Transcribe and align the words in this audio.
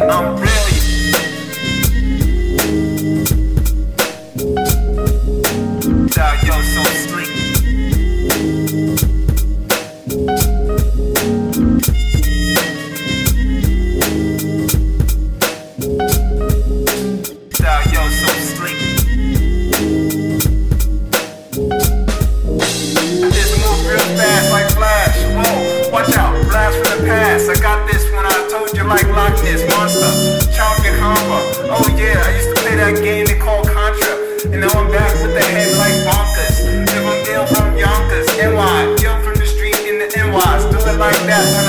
I'm 0.00 0.36
brilliant. 0.36 0.52
Yo, 6.44 6.60
so 6.62 6.82
sleek. 6.82 7.30
Like 28.92 29.08
Loch 29.08 29.36
Ness 29.44 29.64
Monster. 29.72 30.12
Chomping 30.52 30.96
Combo. 31.00 31.40
Oh 31.72 31.88
yeah, 31.96 32.20
I 32.20 32.36
used 32.36 32.52
to 32.52 32.58
play 32.60 32.76
that 32.76 33.00
game 33.00 33.24
they 33.24 33.38
call 33.38 33.64
Contra. 33.64 34.20
And 34.52 34.60
now 34.60 34.68
I'm 34.68 34.90
back 34.92 35.12
with 35.24 35.32
the 35.32 35.40
head 35.40 35.72
like 35.80 35.96
bonkers. 36.04 36.60
If 36.92 37.00
I'm 37.00 37.24
ill 37.32 37.46
from 37.48 37.72
Yonkers, 37.76 38.28
NY. 38.36 38.96
Ill 39.00 39.18
from 39.24 39.36
the 39.40 39.46
street 39.46 39.78
in 39.88 39.98
the. 39.98 40.12
Do 40.12 40.78
it 40.78 40.98
like 40.98 41.16
that 41.26 41.61